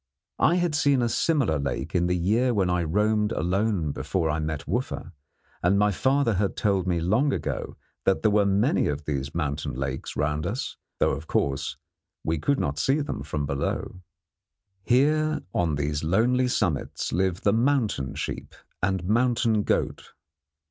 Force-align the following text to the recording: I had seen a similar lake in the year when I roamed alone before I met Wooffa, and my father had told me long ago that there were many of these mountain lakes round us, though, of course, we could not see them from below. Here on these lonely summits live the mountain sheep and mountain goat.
I 0.39 0.55
had 0.55 0.73
seen 0.73 1.03
a 1.03 1.07
similar 1.07 1.59
lake 1.59 1.93
in 1.93 2.07
the 2.07 2.17
year 2.17 2.55
when 2.55 2.71
I 2.71 2.81
roamed 2.81 3.31
alone 3.33 3.91
before 3.91 4.31
I 4.31 4.39
met 4.39 4.65
Wooffa, 4.67 5.11
and 5.61 5.77
my 5.77 5.91
father 5.91 6.33
had 6.33 6.57
told 6.57 6.87
me 6.87 6.99
long 6.99 7.31
ago 7.31 7.77
that 8.05 8.23
there 8.23 8.31
were 8.31 8.47
many 8.47 8.87
of 8.87 9.05
these 9.05 9.35
mountain 9.35 9.75
lakes 9.75 10.15
round 10.15 10.47
us, 10.47 10.75
though, 10.97 11.11
of 11.11 11.27
course, 11.27 11.77
we 12.23 12.39
could 12.39 12.59
not 12.59 12.79
see 12.79 12.99
them 12.99 13.21
from 13.21 13.45
below. 13.45 14.01
Here 14.81 15.41
on 15.53 15.75
these 15.75 16.03
lonely 16.03 16.47
summits 16.47 17.13
live 17.13 17.41
the 17.41 17.53
mountain 17.53 18.15
sheep 18.15 18.55
and 18.81 19.03
mountain 19.03 19.61
goat. 19.61 20.13